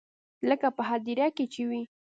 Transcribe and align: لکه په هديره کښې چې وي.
لکه 0.49 0.67
په 0.77 0.81
هديره 0.89 1.27
کښې 1.35 1.45
چې 1.53 1.61
وي. 1.69 1.81